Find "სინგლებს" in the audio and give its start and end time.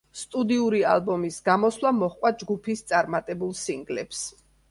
3.63-4.27